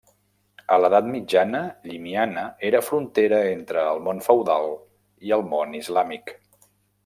[0.75, 4.69] A l'edat mitjana, Llimiana era frontera entre el món feudal
[5.29, 6.35] i el món islàmic.